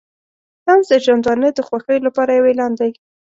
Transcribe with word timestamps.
طنز 0.65 0.85
د 0.91 0.93
ژوندانه 1.05 1.49
د 1.53 1.59
خوښیو 1.67 2.05
لپاره 2.07 2.31
یو 2.33 2.47
اعلان 2.49 2.71
دی. 2.79 2.91